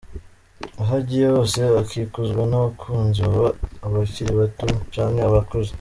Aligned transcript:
Aho 0.81 0.91
agiye 0.99 1.25
hose 1.35 1.59
akikuzwa 1.81 2.41
n'abakunzi, 2.47 3.19
baba 3.31 3.49
abakiri 3.85 4.31
bato 4.39 4.65
canke 4.93 5.23
abakuze. 5.25 5.69